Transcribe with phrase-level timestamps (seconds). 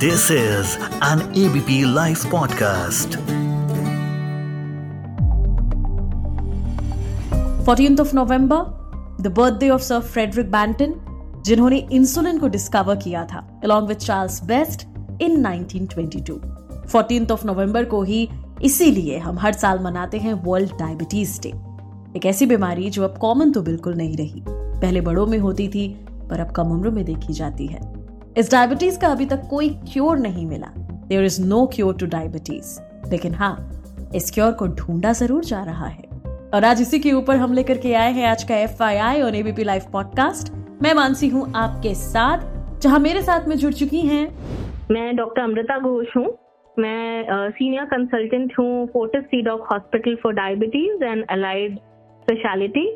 [0.00, 3.08] This is an ABP live podcast
[7.64, 10.94] 14th of November the birthday of sir Frederick Banting
[11.46, 14.86] जिन्होंने insulin को discover किया था along with Charles Best
[15.22, 16.38] in 1922
[16.94, 18.28] 14th of November को ही
[18.62, 21.52] इसीलिए हम हर साल मनाते हैं वर्ल्ड डायबिटीज़ डे
[22.16, 25.88] एक ऐसी बीमारी जो अब कॉमन तो बिल्कुल नहीं रही। पहले बड़ों में होती थी,
[26.30, 27.99] पर अब कम उम्र में देखी जाती है।
[28.38, 30.66] इस डायबिटीज़ का अभी तक कोई क्योर नहीं मिला।
[31.08, 32.78] There is no cure to diabetes
[33.10, 33.54] लेकिन हाँ
[34.14, 36.02] इस क्योर को ढूंढा ज़रूर जा रहा है।
[36.54, 39.22] और आज इसी के ऊपर हम लेकर के आए हैं आज का एफ़ आई आई
[39.22, 44.00] और एबीपी लाइव पॉडकास्ट मैं मानसी हूँ आपके साथ जहाँ मेरे साथ में जुड़ चुकी
[44.00, 44.26] हैं।
[44.90, 46.26] मैं डॉक्टर अमृता घोष हूँ।
[46.76, 52.86] मैं सीनियर कंसल्टेंट हूँ Fortis C DOC hospital for diabetes and allied speciality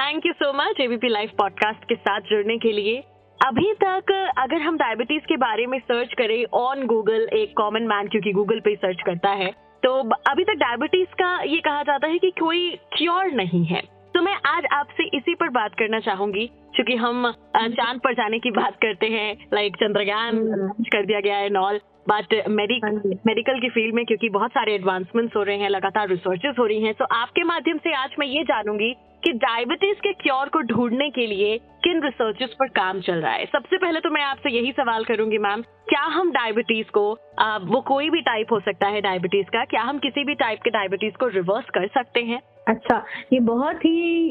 [0.00, 3.02] thank you so much ABP live podcast के साथ जुड़ने के लिए।
[3.40, 8.08] अभी तक अगर हम डायबिटीज़ के बारे में सर्च करें ऑन गूगल एक कॉमन मैन
[8.08, 9.50] क्योंकि गूगल पे सर्च करता है
[9.82, 9.92] तो
[10.30, 13.80] अभी तक डायबिटीज़ का ये कहा जाता है कि कोई क्योर नहीं है
[14.14, 18.50] तो मैं आज आपसे इसी पर बात करना चाहूँगी क्योंकि हम चाँद पर जाने की
[18.52, 23.94] बात करते हैं लाइक चंद्रयान हम्म। कर दिया गया है नॉल बट मेडिकल की फ़ील्ड
[23.94, 27.42] में क्योंकि बहुत सारे एडवांसमेंट्स हो रहे हैं लगातार रिसर्चेस हो रही हैं तो आपके
[27.46, 32.02] माध्यम से आज मैं ये जानूँगी कि डायबिटीज़ के क्योर को ढूँढने के लिए किन
[32.02, 33.44] रिसर्चेस पर काम चल रहा है?
[33.46, 37.04] सबसे पहले तो मैं आपसे यही सवाल करूँगी मैम क्या हम डायबिटीज़ को
[37.38, 40.62] आ, वो कोई भी टाइप हो सकता है डायबिटीज़ का क्या हम किसी भी टाइप
[40.64, 42.40] के डायबिटीज़ को रिवर्स कर सकते हैं?
[42.68, 44.28] अच्छा ये बहुत ही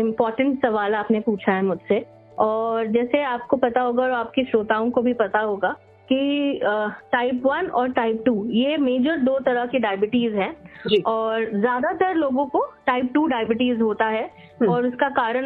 [0.00, 2.04] इम्पोर्टेंट सवाल आपने पूछा है मुझसे।
[2.38, 5.74] और जैसे आपको पता होगा और आपके श्रोताओं को भी पता होगा
[6.08, 6.60] कि
[7.12, 10.54] टाइप वन और टाइप टू ये मेजर दो तरह के डायबिटीज़ हैं।
[11.06, 14.22] और ज़्यादातर लोगों को टाइप टू डायबिटीज़ होता है।
[14.60, 15.44] हम्म। और उसका कारण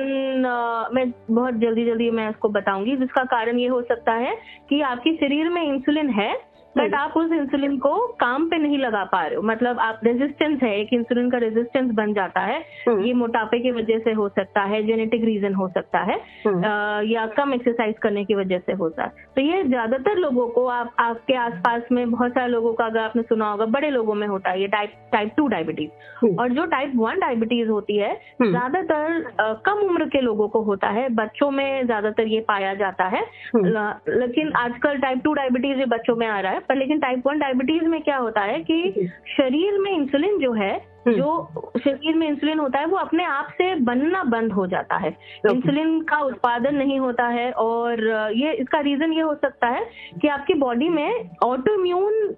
[0.94, 4.36] मैं बहुत जल्दी जल्दी मैं इसको बताऊँगी। जिसका कारण ये हो सकता है
[4.70, 6.32] कि आपके शरीर में इंसुलिन है
[6.74, 10.62] बट आप उस इंसुलिन को काम पे नहीं लगा पा रहे हो। मतलब आप रेजिस्टेंस
[10.62, 12.58] है एक इंसुलिन का रेजिस्टेंस बन जाता है।
[12.88, 16.64] हम्म। ये मोटापे की वजह से हो सकता है जेनेटिक रीजन हो सकता है हम्म।
[16.64, 20.66] आ, या कम एक्सरसाइज करने की वजह से होता है। तो ये ज़्यादातर लोगों को
[20.68, 24.26] आप आपके आसपास में बहुत सारे लोगों का अगर आपने सुना होगा बड़े लोगों में
[24.28, 28.50] होता है ये टाइप टाइप टू डायबिटीज़ और जो टाइप वन डायबिटीज़ होती है हम्म।
[28.50, 29.20] ज़्यादातर
[29.66, 33.20] कम उम्र के लोगों को होता है। बच्चों में ज़्यादातर ये पाया जाता है।
[33.56, 37.38] लेकिन आजकल टाइप टू डायबिटीज़ ये बच्चों में आ रहा है। पर लेकिन टाइप वन
[37.38, 40.72] डायबिटीज़ में क्या होता है कि शरीर में इंसुलिन जो है
[41.06, 44.96] हम्म। जो शरीर में इंसुलिन होता है वो अपने आप से बनना बंद हो जाता
[44.96, 45.10] है
[45.50, 48.02] इंसुलिन का उत्पादन नहीं होता है और
[48.34, 49.84] ये इसका रीजन ये हो सकता है
[50.20, 52.34] कि आपकी बॉडी में ऑटोम्यून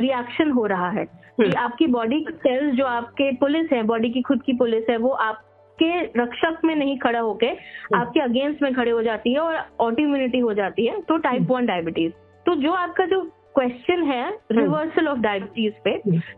[0.00, 4.10] रिएक्शन हो रहा है कि हम्म। आपकी बॉडी की सेल्स जो आपके पुलिस है बॉडी
[4.10, 5.42] की खुद की पुलिस है वो आप
[5.78, 9.56] के रक्षक में नहीं खड़ा होके हम्म। आपके अगेंस्ट में खड़े हो जाती है और
[9.80, 12.12] ऑटो इम्यूनिटी हो जाती है तो टाइप वन डायबिटीज़
[12.46, 13.20] तो जो आपका जो
[13.56, 15.90] क्वेश्चन है रिवर्सल ऑफ़ डायबिटीज़ पे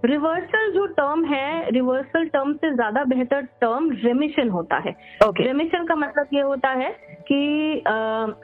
[0.05, 4.93] रिवर्सल हम्म। जो टर्म है रिवर्सल टर्म से ज़्यादा बेहतर टर्म रेमिशन होता है
[5.25, 5.47] okay.
[5.47, 6.91] रेमिशन का मतलब ये होता है
[7.23, 7.41] कि
[7.89, 7.93] आ,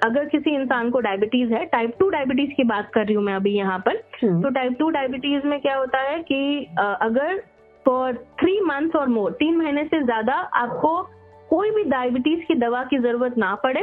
[0.04, 3.34] अगर किसी इंसान को डायबिटीज़ है टाइप टू डायबिटीज़ की बात कर रही हूँ मैं
[3.34, 4.42] अभी यहाँ पर hmm.
[4.42, 7.42] तो टाइप टू डायबिटीज़ में क्या होता है कि आ, अगर
[7.86, 11.00] फॉर थ्री मंथ्स और मोर तीन महीने से ज़्यादा आपको
[11.50, 13.80] कोई भी डायबिटीज़ की दवा की ज़रूरत ना पड़े।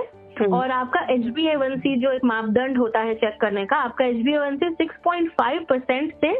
[0.53, 3.77] और आपका H B A one C जो एक मापदंड होता है चेक करने का
[3.77, 6.31] आपका H B A one C six point five percent से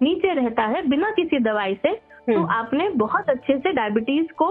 [0.00, 4.50] नीचे रहता है बिना किसी दवाई से। तो हम्म। आपने बहुत अच्छे से डायबिटीज़ को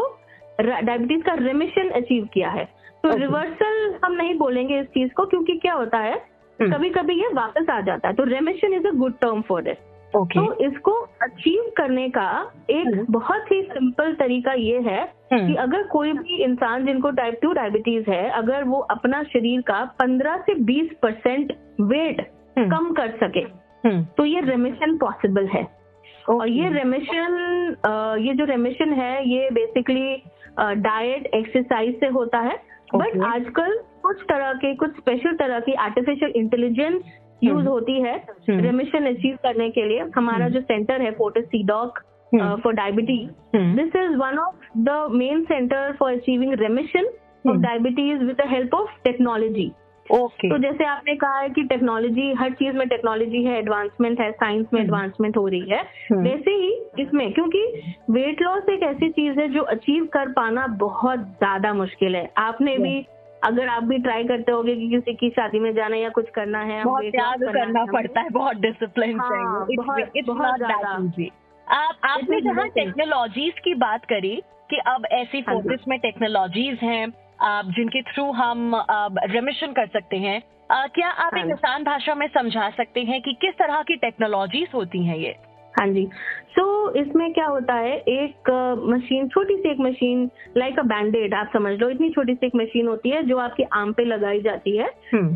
[0.62, 2.66] डायबिटीज़ का रिमिशन अचीव किया है।
[3.04, 7.14] तो रिवर्सल हम नहीं बोलेंगे इस चीज़ को क्योंकि क्या होता है हम्म। कभी कभी
[7.14, 9.80] ये वापस आ जाता है। तो remission is a good term for it
[10.16, 10.46] okay.
[10.46, 10.92] तो इसको
[11.22, 13.06] अचीव करने का एक hmm.
[13.10, 15.48] बहुत ही सिंपल तरीका ये है hmm.
[15.48, 19.96] कि अगर कोई भी इंसान जिनको टाइप टू डायबिटीज़ है अगर वो अपना शरीर का
[19.98, 22.22] 15 से 20 परसेंट वेट.
[22.60, 23.44] कम कर सके
[23.90, 24.06] hmm.
[24.18, 26.40] तो ये रेमिशन पॉसिबल है okay.
[26.40, 27.76] और ये रेमिशन
[28.20, 30.24] ये जो रेमिशन है ये बेसिकली
[30.60, 32.58] डाइट एक्सरसाइज से होता है
[32.96, 33.26] बट okay.
[33.26, 37.02] आजकल कुछ तरह के कुछ स्पेशल तरह की आर्टिफिशियल इंटेलिजेंस
[37.42, 38.16] यूज़ हम्म। होती है
[38.50, 42.00] रेमिशन हम्म। अचीव करने के लिए। हमारा हम्म। जो सेंटर है Fortis C DOC
[42.64, 47.06] for diabetes this is one of the main centre for achieving remission
[47.48, 49.72] of diabetes with the help of technology
[50.06, 54.32] okay तो जैसे आपने कहा है कि टेक्नोलॉजी हर चीज़ में टेक्नोलॉजी है एडवांसमेंट है
[54.34, 55.82] साइंस में एडवांसमेंट हो रही है।
[56.14, 56.70] वैसे ही
[57.00, 57.64] इसमें क्योंकि
[58.12, 62.78] वेट लॉस एक ऐसी चीज़ है जो अचीव कर पाना बहुत ज़्यादा मुश्किल है। आपने
[62.78, 62.96] भी
[63.44, 66.60] अगर आप भी ट्राई करते होगे कि किसी की शादी में जाना या कुछ करना
[66.60, 69.46] है बहुत त्याग करना पड़ता है बहुत डिसिप्लिन हाँ, चाहिए
[71.72, 77.14] आप आपने जहाँ टेक्नोलॉजीज़ की बात करी कि अब ऐसी फोकस हाँ में टेक्नोलॉजीज़ हैं
[77.44, 78.86] जिनके थ्रू हम
[79.24, 83.34] रेमिशन कर सकते हैं। क्या आप एक हाँ। आसान भाषा में समझा सकते हैं कि
[83.34, 85.36] किस तरह की टेक्नोलॉजीज़ होती हैं ये?
[85.80, 86.10] हाँ जी।
[86.48, 88.50] सो so, इसमें क्या होता है एक
[88.90, 92.56] मशीन छोटी सी एक मशीन लाइक अ बैंडेड आप समझ लो इतनी छोटी सी एक
[92.56, 94.88] मशीन होती है जो आपके आम पे लगाई जाती है।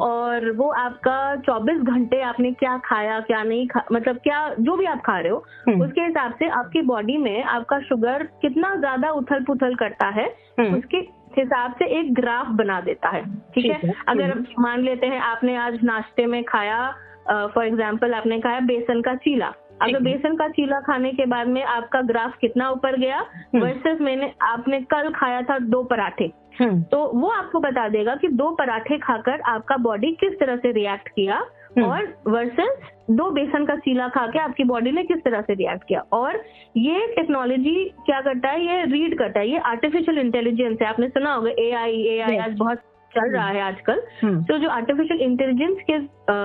[0.01, 4.85] और वो आपका 24 घंटे आपने क्या खाया क्या नहीं खा मतलब क्या जो भी
[4.85, 9.11] आप खा रहे हो हम्म। उसके हिसाब से आपकी बॉडी में आपका शुगर कितना ज़्यादा
[9.11, 10.97] उथल पुथल करता है हम्म। उसके
[11.37, 13.79] हिसाब से एक ग्राफ बना देता है। ठीक है?
[13.85, 16.95] है। अगर मान लेते हैं आपने आज नाश्ते में खाया
[17.29, 21.47] फॉर uh, एग्ज़ाम्पल आपने खाया बेसन का चीला। अगर बेसन का चीला खाने के बाद
[21.47, 26.31] में आपका ग्राफ कितना ऊपर गया हम्म। वर्सेस मैंने आपने कल खाया था दो पराठे।
[26.59, 30.71] हम्म, तो वो आपको बता देगा कि दो पराठे खाकर आपका बॉडी किस तरह से
[30.71, 31.35] रिएक्ट किया
[31.77, 35.53] हम्म। और वर्सेस दो बेसन का चीला खा के आपकी बॉडी ने किस तरह से
[35.53, 36.41] रिएक्ट किया। और
[36.77, 38.65] ये टेक्नोलॉजी क्या करता है?
[38.65, 42.37] ये रीड करता है। ये आर्टिफिशियल इंटेलिजेंस है। आपने सुना होगा ए आई ए आई
[42.37, 42.77] आज बहुत
[43.13, 45.97] चल रहा है आजकल। हम्म, तो जो आर्टिफिशियल इंटेलिजेंस के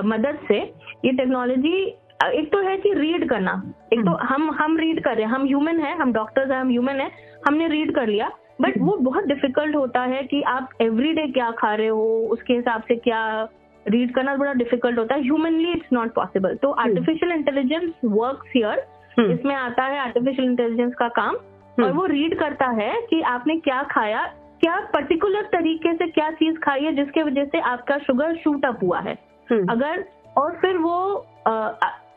[0.09, 0.59] मदद से
[1.05, 1.77] ये टेक्नोलॉजी
[2.25, 5.45] एक तो है कि रीड करना। एक तो हम हम रीड कर रहे हैं। हम
[5.47, 7.11] ह्यूमन है हम डॉक्टर्स हैं हम ह्यूमन है।
[7.49, 8.31] हमने रीड कर लिया।
[8.61, 12.83] बट वो बहुत डिफ़िकल्ट होता है कि आप एवरीडे क्या खा रहे हो उसके हिसाब
[12.83, 13.49] से क्या
[13.87, 18.85] रीड करना बड़ा डिफ़िकल्ट होता है। ह्यूमनली इट्स नॉट पॉसिबल तो artificial intelligence works here
[19.19, 23.21] hmm, इसमें आता है आर्टिफिशियल इंटेलिजेंस का काम। और हम्म। वो रीड करता है कि
[23.21, 24.27] आपने क्या खाया
[24.61, 28.79] क्या पर्टिकुलर तरीके से क्या चीज़ खाई है जिसके वजह से आपका शुगर शूट अप
[28.83, 29.19] हुआ है।
[29.51, 30.05] हम्म, अगर
[30.37, 30.97] और फिर वो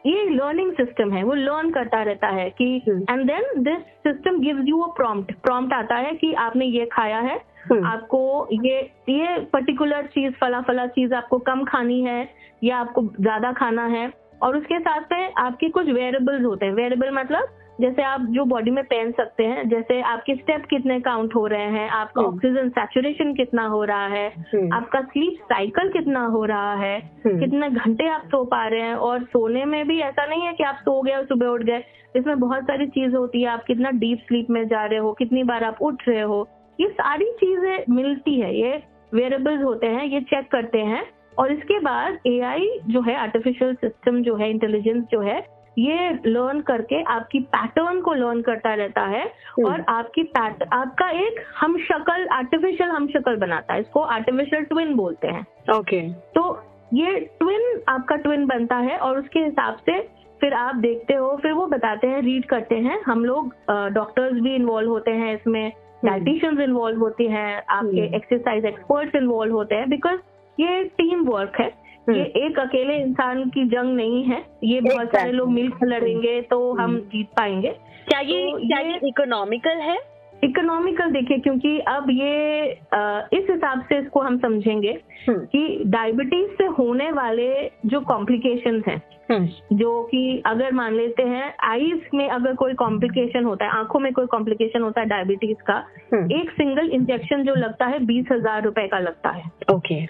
[0.06, 4.40] ये लर्निंग सिस्टम है वो लर्न करता रहता है कि हम्म। And then this system
[4.40, 7.38] gives you a prompt prompt आता है कि आपने ये खाया है
[7.72, 7.86] hmm.
[7.86, 8.80] आपको ये
[9.10, 12.22] ये पर्टिकुलर चीज़ फला फला चीज़ आपको कम खानी है
[12.64, 14.12] या आपको ज़्यादा खाना है
[14.42, 18.72] और उसके साथ में आपके कुछ वेरेबल्स होते हैं वेरेबल मतलब जैसे आप जो बॉडी
[18.72, 22.70] में पहन सकते हैं जैसे आपके स्टेप कितने काउंट हो रहे हैं आपका हम्म। ऑक्सीजन
[22.72, 27.70] सैचुरेशन कितना हो रहा है हम्म, आपका स्लीप साइकिल कितना हो रहा है हम्म। कितने
[27.72, 30.80] घंटे आप सो पा रहे हैं और सोने में भी ऐसा नहीं है कि आप
[30.80, 31.84] सो गए और सुबह उठ गए
[32.16, 35.44] इसमें बहुत सारी चीज़ होती है आप कितना डीप स्लीप में जा रहे हो कितनी
[35.44, 36.48] बार आप उठ रहे हो
[36.80, 38.76] ये सारी चीज़ें मिलती है ये
[39.14, 41.04] वेरिएबल्स होते हैं ये चेक करते हैं
[41.40, 45.40] और इसके बाद एआई जो है आर्टिफिशियल सिस्टम जो है इंटेलिजेंस जो है
[45.80, 49.24] ये लर्न करके आपकी पैटर्न को लर्न करता रहता है
[49.66, 54.94] और आपकी पैट आपका एक हम शक्ल आर्टिफिशियल हम शक्ल बनाता है इसको आर्टिफिशियल ट्विन
[54.96, 56.14] बोलते हैं। Okay okay.
[56.36, 60.00] तो ये ट्विन आपका ट्विन बनता है और उसके हिसाब से
[60.42, 63.54] फिर आप देखते हो फिर वो बताते हैं रीड करते हैं। हम लोग
[63.94, 65.72] डॉक्टर्स भी इन्वॉल्व होते हैं इसमें
[66.06, 70.20] डाइटिशियंस इन्वॉल्व होती हैं आपके हम्म। एक्सरसाइज एक्सपर्ट्स इन्वॉल्व होते हैं बिकॉज़
[70.58, 71.68] ये टीम वर्क है।
[72.10, 76.60] ये एक अकेले इंसान की जंग नहीं है। ये बहुत सारे लोग मिलकर लड़ेंगे तो
[76.74, 77.70] हम जीत पाएँगे।
[78.08, 79.98] क्या ये तो क्या ये इकोनॉमिकल है?
[80.44, 82.62] इकोनॉमिकल देखिए क्योंकि अब ये
[82.94, 84.98] अ, इस हिसाब से इसको हम समझेंगे
[85.28, 87.50] हम्म, कि डायबिटीज़ से होने वाले
[87.86, 89.02] जो कॉम्प्लिकेशन हैं
[89.32, 89.48] हम्म,
[89.78, 94.12] जो कि अगर मान लेते हैं आईज में अगर कोई कॉम्प्लिकेशन होता है आँखों में
[94.14, 95.74] कोई कॉम्प्लिकेशन होता है डायबिटीज़ का
[96.14, 99.44] हम्म, एक सिंगल इंजेक्शन जो लगता है बीस हज़ार रुपए का लगता है।
[99.74, 100.02] ओके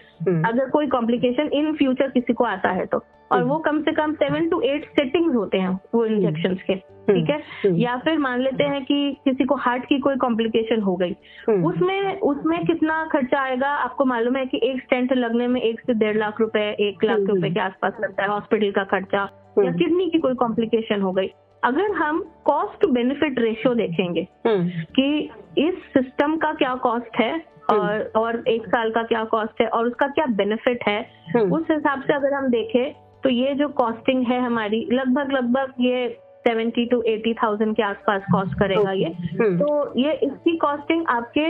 [0.48, 4.14] अगर कोई कॉम्प्लिकेशन इन फ्यूचर किसी को आता है तो और वो कम से कम
[4.14, 6.76] सेवन टू एट सेटिंग्स होते हैं वो इंजेक्शन के।
[7.14, 7.38] ठीक है?
[7.38, 11.16] हम्म, या फिर मान लेते हैं कि किसी को हार्ट की कोई कॉम्प्लिकेशन हो गई
[11.50, 13.68] हम्म, उसमें उसमें कितना खर्चा आएगा?
[13.68, 17.18] आपको मालूम है कि एक स्टेंट लगने में एक से डेढ़ लाख रुपए एक लाख
[17.18, 21.02] हम्म। रुपए के आसपास लगता है हॉस्पिटल का खर्चा या हम्म। किडनी की कोई कॉम्प्लिकेशन
[21.02, 21.30] हो गई।
[21.64, 27.34] अगर हम कॉस्ट बेनिफिट रेशियो देखेंगे हम्म, कि इस सिस्टम का क्या कॉस्ट है
[27.70, 31.00] और और एक साल का क्या कॉस्ट है और उसका क्या बेनिफिट है
[31.36, 32.94] हम्म, उस हिसाब से अगर हम देखें
[33.24, 36.08] तो ये जो कॉस्टिंग है हमारी लगभग लगभग ये
[36.46, 41.48] सेवेंटी टू एटी थाउज़ेंड के आसपास कॉस्ट करेगा ये। हम्म, तो ये इसकी कॉस्टिंग आपके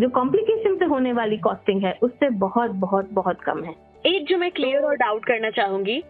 [0.00, 4.36] जो कॉम्प्लिकेशन से होने वाली कॉस्टिंग है उससे बहुत बहुत बहुत कम है। एक जो
[4.38, 6.02] मैं क्लियर और डाउट करना चाहूँगी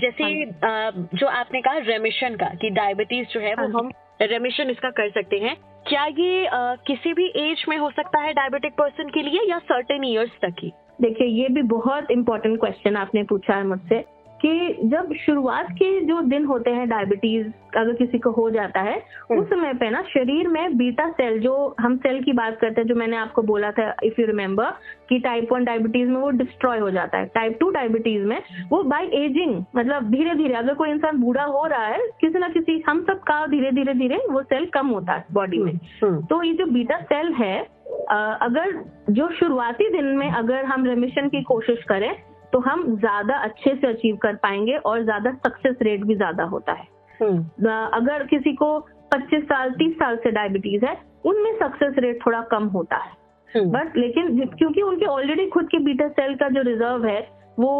[0.00, 0.24] जैसे
[0.64, 3.90] हाँ। जो आपने कहा रेमिशन का कि डायबिटीज़ जो है वो हाँ। हम
[4.22, 5.56] रेमिशन इसका कर सकते हैं।
[5.88, 6.46] क्या ये
[6.86, 10.62] किसी भी एज में हो सकता है डायबिटिक पर्सन के लिए या सर्टेन ईयर्स तक
[10.62, 10.72] ही?
[11.00, 14.04] देखिए ये भी बहुत इंपॉर्टेंट क्वेश्चन आपने पूछा है मुझसे।
[14.40, 17.46] कि जब शुरुआत के जो दिन होते हैं डायबिटीज़
[17.78, 18.96] अगर किसी को हो जाता है
[19.30, 22.88] उस समय पे ना शरीर में बीटा सेल जो हम सेल की बात करते हैं
[22.88, 24.70] जो मैंने आपको बोला था इफ़ यू रिमेम्बर
[25.08, 28.40] कि टाइप वन डायबिटीज़ में वो डिस्ट्रॉय हो जाता है। टाइप टू डायबिटीज़ में
[28.70, 32.48] वो बाय एजिंग मतलब धीरे धीरे अगर कोई इंसान बूढ़ा हो रहा है किसी ना
[32.48, 36.22] किसी हम सब का धीरे धीरे धीरे वो सेल कम होता है बॉडी में। हम्म,
[36.22, 37.58] तो ये जो बीटा सेल है
[38.06, 38.72] अगर
[39.10, 42.10] जो शुरुआती दिन में अगर हम रेमिशन की कोशिश करें
[42.56, 46.72] तो हम ज़्यादा अच्छे से अचीव कर पाएँगे और ज़्यादा सक्सेस रेट भी ज़्यादा होता
[46.72, 46.86] है।
[47.20, 48.68] हम्म, अगर किसी को
[49.12, 53.12] 25 साल 30 साल से डायबिटीज़ है उनमें सक्सेस रेट थोड़ा कम होता है।
[53.48, 57.20] हम्म। बट लेकिन क्योंकि उनके ऑलरेडी खुद के बीटा सेल का जो रिज़र्व है
[57.58, 57.74] वो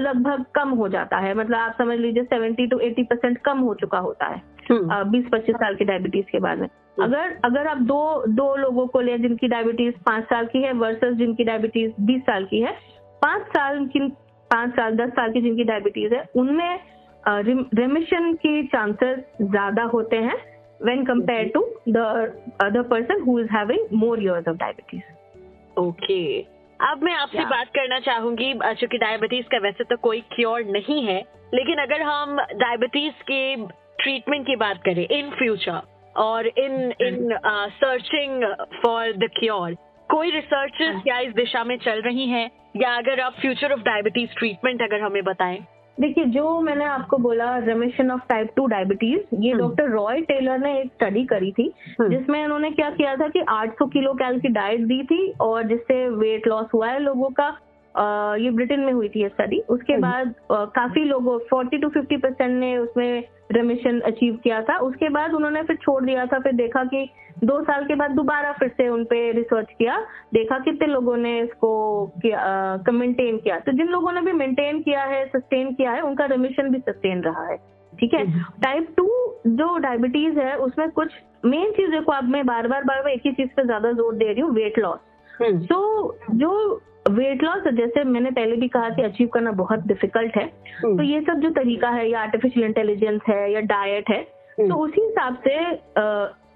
[0.00, 3.74] लगभग कम हो जाता है। मतलब आप समझ लीजिए सेवेंटी टू एटी परसेंट कम हो
[3.74, 6.68] चुका होता है हम्म। बीस पच्चीस साल की डायबिटीज़ के बाद में।
[7.02, 11.16] अगर अगर आप दो दो लोगों को लें जिनकी डायबिटीज़ पाँच साल की है वर्सेस
[11.16, 12.76] जिनकी डायबिटीज़ बीस साल की है
[13.22, 14.08] पाँच साल की
[14.50, 16.80] पाँच साल दस साल की जिनकी डायबिटीज़ है उनमें
[17.74, 20.36] रेमिशन की चांसेस ज़्यादा होते हैं
[20.80, 25.02] when compared to the other person who is having more years of diabetes.
[25.78, 26.24] Okay
[26.80, 27.50] अब मैं आपसे Yeah.
[27.50, 31.18] बात करना चाहूँगी चूँकि डायबिटीज़ का वैसे तो कोई क्योर नहीं है
[31.54, 33.40] लेकिन अगर हम डायबिटीज़ के
[34.02, 35.80] ट्रीटमेंट की बात करें इन फ्यूचर
[36.16, 37.38] और in in
[37.74, 38.44] searching
[38.84, 39.76] for the cure
[40.10, 44.30] कोई रिसर्चेस क्या इस दिशा में चल रही हैं या अगर आप फ्यूचर ऑफ़ डायबिटीज़
[44.38, 45.58] ट्रीटमेंट अगर हमें बताएँ
[45.98, 50.72] देखिए जो मैंने आपको बोला remission of type two diabetes ये। डॉक्टर रॉय टेलर ने
[50.80, 54.48] एक स्टडी करी थी हम्म। जिसमें उन्होंने क्या किया था कि 800 किलो कैल की
[54.52, 57.46] डाइट दी थी और जिससे वेट लॉस हुआ है लोगों का
[57.94, 61.80] अ, ये ब्रिटेन में हुई थी ये स्टडी उसके हम्म। बाद अ, काफ़ी लोगों 40
[61.82, 66.24] टू 50 परसेंट ने उसमें रेमिशन अचीव किया था उसके बाद उन्होंने फिर छोड़ दिया
[66.26, 67.08] था फिर देखा कि
[67.44, 69.98] दो साल के बाद दोबारा फिर से उनपे रिसर्च किया
[70.34, 71.70] देखा कितने लोगों ने इसको
[72.92, 76.70] मेंटेन किया। तो जिन लोगों ने भी मेंटेन किया है सस्टेन किया है उनका रिमिशन
[76.70, 77.56] भी सस्टेन रहा है
[77.92, 78.24] ठीक है?
[78.24, 79.08] हम्म। टाइप टू
[79.48, 81.12] जो डायबिटीज़ है उसमें कुछ
[81.44, 84.14] मेन चीज़ देखो अब मैं बार बार बार बार एक ही चीज़ पे ज़्यादा ज़ोर
[84.14, 84.98] दे रही हूँ वेट लॉस
[85.40, 86.50] हम्म, तो जो
[87.10, 91.02] वेट लॉस जैसे मैंने पहले भी कहा कि अचीव करना बहुत डिफ़िकल्ट है हम्म, तो
[91.02, 94.20] ये सब जो तरीका है या आर्टिफिशियल इंटेलिजेंस है या डाइट है
[94.58, 95.56] हम्म। तो उसी हिसाब से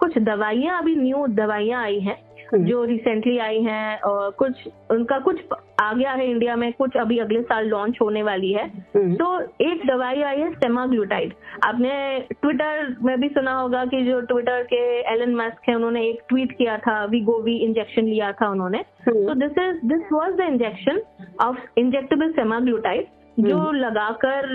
[0.01, 2.17] कुछ दवाइयाँ अभी न्यू दवाइयाँ आई हैं
[2.53, 5.41] हम्म। जो रिसेंटली आई हैं और कुछ उनका कुछ
[5.81, 8.65] आ गया है इंडिया में कुछ अभी अगले साल लॉन्च होने वाली है।
[8.97, 11.33] हम्म, तो एक दवाई आई है सेमाग्लूटाइड
[11.65, 11.91] आपने
[12.33, 14.81] ट्विटर में भी सुना होगा कि जो ट्विटर के
[15.13, 18.79] एलन मस्क है उन्होंने एक ट्वीट किया था वीगोवी इंजेक्शन लिया था उन्होंने।
[19.09, 21.01] हम्म, तो this is this was the injection
[21.41, 23.07] of injectable semaglutide
[23.41, 24.49] जो। लगाकर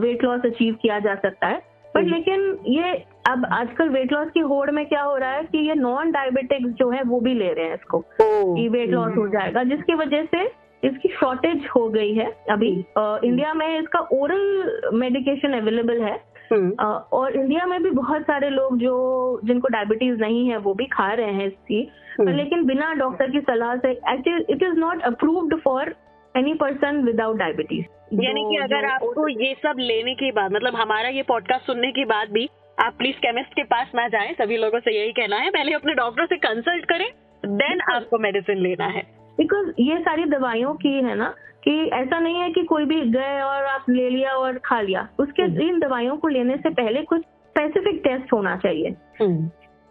[0.00, 1.60] वेट लॉस अचीव किया जा सकता है।
[1.96, 2.92] But hmm. लेकिन ये
[3.28, 6.70] अब आजकल वेट लॉस की होड़ में क्या हो रहा है कि ये नॉन डायबिटिक्स
[6.70, 10.24] जो है वो भी ले रहे हैं इसको कि वेट लॉस हो जाएगा। जिसकी वजह
[10.24, 10.44] से
[10.84, 16.70] इसकी शॉर्टेज हो गई है अभी। इंडिया में इसका ओरल मेडिकेशन अवेलेबल है। हम्म,
[17.12, 21.12] और इंडिया में भी बहुत सारे लोग जो जिनको डायबिटीज़ नहीं है वो भी खा
[21.12, 21.82] रहे हैं इसकी।
[22.18, 25.94] पर हम्म। लेकिन बिना डॉक्टर की सलाह से actually it is not approved for
[26.36, 27.84] any person without diabetes
[28.20, 32.04] यानी कि अगर आपको ये सब लेने के बाद मतलब हमारा ये पॉडकास्ट सुनने के
[32.04, 32.48] बाद भी
[32.84, 35.94] आप प्लीज़ केमिस्ट के पास ना जाएँ। सभी लोगों से यही कहना है पहले अपने
[35.94, 37.10] डॉक्टर से कंसल्ट करें
[37.46, 39.02] देन आपको मेडिसिन लेना है।
[39.38, 43.40] बिकॉज़ ये सारी दवाइयों की है ना कि ऐसा नहीं है कि कोई भी गए
[43.40, 47.02] और आप ले लिया और खा लिया। उसके हम्म। इन दवाइयों को लेने से पहले
[47.02, 48.90] कुछ स्पेसिफिक टेस्ट होना चाहिए।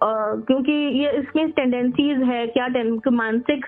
[0.01, 2.68] अ, क्योंकि ये इसमें टेंडेंसीज है क्या
[3.12, 3.66] मानसिक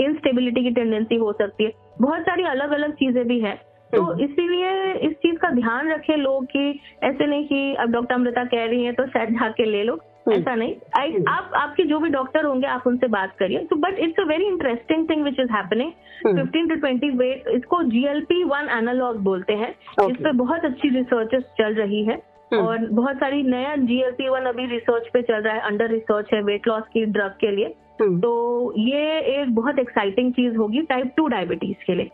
[0.00, 3.54] इंस्टेबिलिटी की टेंडेंसी हो सकती है। बहुत सारी अलग अलग चीज़ें भी है
[3.90, 6.68] तो हम्म। इसीलिए इस चीज़ का ध्यान रखे लोग कि
[7.04, 10.36] ऐसे नहीं कि अब डॉक्टर अमृता कह रही है तो शायद जाके ले लो हम्म।
[10.36, 13.76] ऐसा नहीं आई हम्म। आप आपके जो भी डॉक्टर होंगे आप उनसे बात करिए तो
[13.76, 15.92] but it's a very interesting thing which is happening.
[16.36, 20.10] Fifteen to twenty weight इसको जीएलपी वन एनालॉग बोलते हैं Okay.
[20.10, 22.20] इस पर बहुत अच्छी रिसर्चेस चल रही है।
[22.52, 26.42] और बहुत सारी नया जीएलपी वन अभी रिसर्च पे चल रहा है अंडर रिसर्च है
[26.42, 31.26] वेट लॉस की ड्रग के लिए तो ये एक बहुत एक्साइटिंग चीज़ होगी टाइप टू
[31.26, 32.10] डायबिटीज़ के लिए।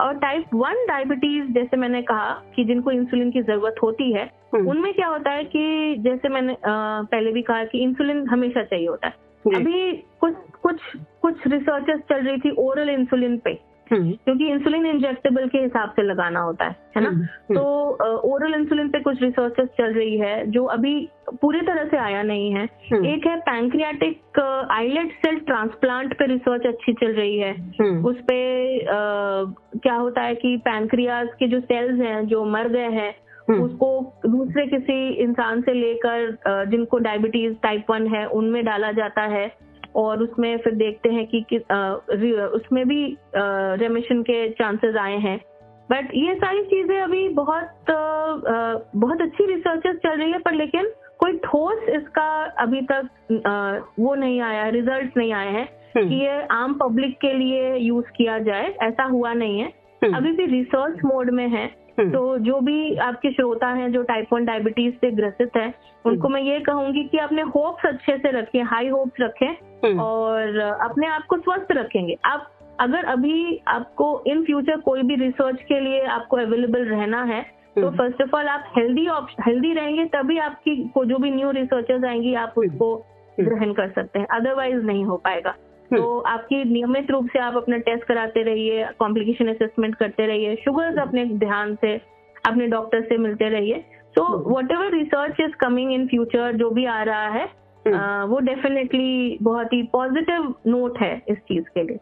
[0.00, 4.68] और टाइप वन डायबिटीज़ जैसे मैंने कहा कि जिनको इंसुलिन की ज़रूरत होती है हम्म,
[4.68, 9.06] उनमें क्या होता है कि जैसे मैंने पहले भी कहा कि इंसुलिन हमेशा चाहिए होता
[9.06, 9.14] है।
[9.56, 10.80] अभी कुछ कुछ
[11.22, 13.58] कुछ रिसर्चेस चल रही थी ओरल इंसुलिन पे।
[13.92, 17.08] क्योंकि इंसुलिन इंजेक्टेबल के हिसाब से लगाना होता है है ना?
[17.08, 21.08] हम्म, तो ओरल इंसुलिन पे कुछ रिसर्चेस चल रही है जो अभी
[21.40, 24.40] पूरी तरह से आया नहीं है। हम्म, एक है पैंक्रियाटिक
[24.70, 28.40] आइलेट सेल ट्रांसप्लांट पे रिसर्च अच्छी चल रही है। हम्म, उस पे
[28.78, 28.94] अ,
[29.82, 33.14] क्या होता है कि पैंक्रियाज के जो सेल्स हैं जो मर गए हैं
[33.48, 39.22] हम्म, उसको दूसरे किसी इंसान से लेकर जिनको डायबिटीज़ टाइप वन है उनमें डाला जाता
[39.22, 39.65] है।
[39.96, 43.16] और उसमें फिर देखते हैं कि, कि उसमें भी
[43.82, 45.40] रेमिशन के चांसेस आए हैं।
[45.90, 47.68] बट ये सारी चीज़ें अभी बहुत
[48.96, 53.08] बहुत अच्छी रिसर्चेस चल रही है पर लेकिन कोई ठोस इसका अभी तक
[54.00, 58.06] वो नहीं आया रिज़ल्ट नहीं आए हैं कि हम्म, ये आम पब्लिक के लिए यूज़
[58.16, 59.68] किया जाए। ऐसा हुआ नहीं है।
[60.04, 64.32] हम्म, अभी भी रिसर्च मोड में है। तो जो भी आपके श्रोता हैं जो टाइप
[64.32, 65.74] वन डायबिटीज़ से ग्रसित हैं
[66.04, 70.58] उनको मैं ये कहूँगी कि अपने होप्स अच्छे से रखें हाई होप्स रखें हम्म, और
[70.58, 75.80] अपने आप को स्वस्थ रखेंगे। आप अगर अभी आपको इन फ्यूचर कोई भी रिसर्च के
[75.80, 77.42] लिए आपको अवेलेबल रहना है
[77.76, 81.30] तो हम्म, फ़र्स्ट ऑफ़ ऑल आप हेल्दी ऑप्शन हेल्दी रहेंगे तभी आपकी को जो भी
[81.30, 82.96] न्यू रिसर्चेस आएँगी आप उसको
[83.40, 87.56] ग्रहण कर सकते हैं अदरवाइज़ नहीं हो पाएगा। हम्म। तो आपकी नियमित रूप से आप
[87.56, 91.94] अपना टेस्ट कराते रहिए कॉम्प्लिकेशन असेसमेंट करते रहिए शुगर अपने ध्यान से
[92.46, 93.84] अपने डॉक्टर से मिलते रहिए।
[94.16, 94.24] So
[94.72, 99.38] whatever research is coming in future जो भी आ रहा है हम्म। आ, वो डेफिनेटली
[99.42, 101.98] बहुत ही पॉजिटिव नोट है इस चीज़ के लिए।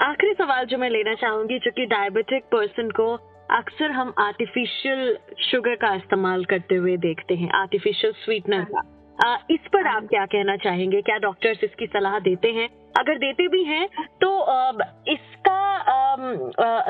[0.00, 3.12] आखिरी सवाल जो मैं लेना चाहूँगी जो कि डायबिटिक पर्सन को
[3.50, 5.16] अक्सर हम आर्टिफिशियल
[5.50, 10.24] शुगर का इस्तेमाल करते हुए देखते हैं आर्टिफिशियल स्वीटनर का। आ, इस पर आप क्या
[10.26, 11.00] कहना चाहेंगे?
[11.02, 12.68] क्या डॉक्टर्स इसकी सलाह देते हैं?
[12.98, 13.86] अगर देते भी हैं
[14.20, 14.30] तो
[15.08, 16.16] इसका आ,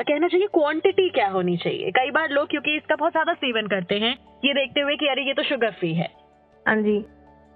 [0.01, 1.91] कहना चाहिए क्वांटिटी क्या होनी चाहिए?
[1.91, 4.11] कई बार लोग क्योंकि इसका बहुत ज़्यादा सेवन करते हैं
[4.45, 6.07] ये देखते हुए कि अरे ये तो शुगर फ्री है।
[6.65, 6.99] हाँ जी।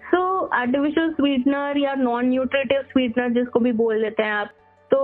[0.03, 4.49] सो आर्टिफिशियल स्वीटनर या नॉन न्यूट्रिटिव स्वीटनर जिसको भी बोल देते हैं आप
[4.91, 4.99] तो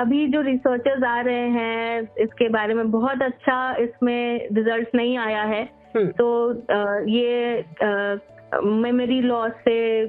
[0.00, 5.42] अभी जो रिसर्चर्स आ रहे हैं इसके बारे में बहुत अच्छा इसमें रिज़ल्ट नहीं आया
[5.44, 5.62] है।
[5.96, 6.26] हम्म। तो
[7.08, 7.60] ये
[8.54, 10.02] मेमोरी लॉस से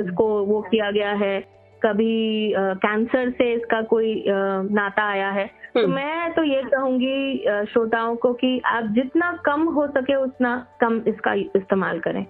[0.00, 1.40] इसको वो किया गया है
[1.84, 8.16] कभी कैंसर से इसका कोई नाता आया है तो हम्म। मैं तो ये कहूँगी श्रोताओं
[8.16, 12.24] को कि आप जितना कम हो सके उतना कम इसका इस्तेमाल करें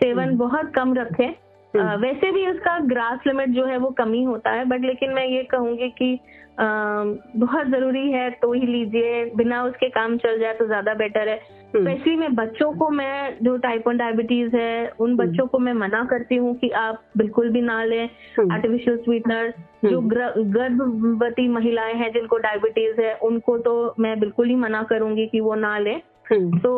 [0.00, 4.14] सेवन हम्म। बहुत कम रखें हम्म। वैसे भी उसका ग्रास लिमिट जो है वो कम
[4.14, 6.18] होता है बट लेकिन मैं ये कहूँगी कि
[6.60, 11.40] बहुत ज़रूरी है तो ही लीजिए बिना उसके काम चल जाए तो ज़्यादा बेटर है।
[11.68, 16.02] स्पेशली मैं बच्चों को मैं जो टाइप वन डायबिटीज़ है उन बच्चों को मैं मना
[16.04, 18.04] करती हूँ कि आप बिल्कुल भी ना लें।
[18.52, 19.52] आर्टिफिशियल स्वीटनर
[19.84, 25.40] जो गर्भवती महिलाएँ हैं जिनको डायबिटीज़ है उनको तो मैं बिल्कुल ही मना करूँगी कि
[25.40, 25.98] वो ना लें।
[26.32, 26.72] तो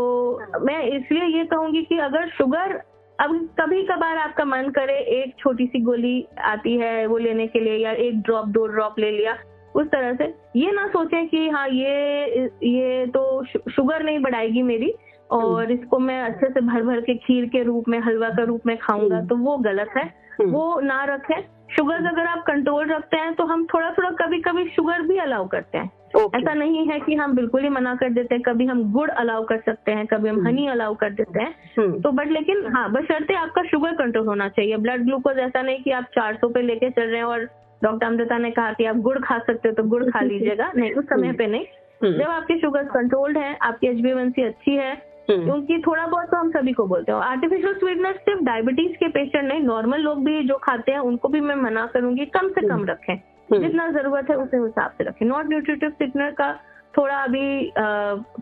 [0.61, 2.81] मैं इसलिए ये कहूँगी कि अगर शुगर
[3.19, 7.61] अब कभी कभार आपका मन करे एक छोटी सी गोली आती है वो लेने के
[7.61, 9.37] लिए या एक ड्रॉप दो ड्रॉप ले लिया
[9.75, 10.25] उस तरह से
[10.57, 14.93] ये ना सोचें कि हाँ ये ये तो शुगर नहीं बढ़ाएगी मेरी
[15.31, 18.67] और इसको मैं अच्छे से भर भर के खीर के रूप में हलवा के रूप
[18.67, 20.05] में खाऊँगा हम्म। तो वो गलत है
[20.41, 21.41] हम्म। वो ना रखें
[21.77, 25.47] शुगर अगर आप कंट्रोल रखते हैं तो हम थोड़ा थोड़ा कभी कभी शुगर भी अलाउ
[25.47, 28.67] करते हैं ओके। ऐसा नहीं है कि हम बिल्कुल ही मना कर देते हैं कभी
[28.67, 32.01] हम गुड़ अलाउ कर सकते हैं कभी हम हम्म। हनी अलाउ कर देते हैं हम्म।
[32.01, 35.91] तो बट लेकिन हाँ बशर्ते आपका शुगर कंट्रोल होना चाहिए ब्लड ग्लूकोज ऐसा नहीं कि
[35.91, 37.49] आप 400 पे लेके चल रहे हैं और
[37.83, 40.93] डॉक्टर अमृता ने कहा कि आप गुड़ खा सकते हो तो गुड़ खा लीजिएगा। नहीं
[40.93, 41.65] उस समय पे नहीं।
[42.03, 44.93] हम्म। जब आपकी शुगर कंट्रोल्ड है आपकी एच अच्छी है
[45.31, 49.09] हम्म। क्योंकि थोड़ा बहुत तो हम सभी को बोलते हो। आर्टिफिशियल स्वीटनर सिर्फ़ डायबिटीज़ के
[49.09, 52.67] पेशेंट नहीं नॉर्मल लोग भी जो खाते हैं उनको भी मैं मना करूँगी कम से
[52.69, 56.53] कम रखें। हम्म। जितना ज़रूरत है उस हिसाब से रखें। नॉट न्यूट्रिटिव स्वीटनर का
[56.95, 57.73] थोड़ा अभी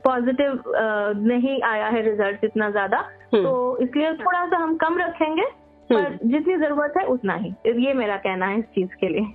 [0.05, 0.63] पॉजिटिव
[1.27, 2.99] नहीं आया है रिज़ल्ट इतना ज़्यादा।
[3.35, 5.47] हम्म। तो इसलिए थोड़ा सा हम कम रखेंगे।
[5.93, 7.51] पर जितनी ज़रूरत है उतना ही।
[7.87, 9.27] ये मेरा कहना है इस चीज़ के लिए।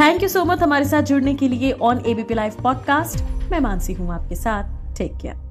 [0.00, 3.92] थैंक यू सो मच हमारे साथ जुड़ने के लिए ऑन एबीपी लाइव पॉडकास्ट मैं मानसी
[3.92, 5.48] हूँ आपके साथ। Take care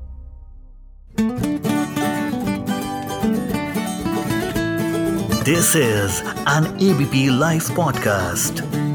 [5.46, 8.89] this is an ABP live podcast.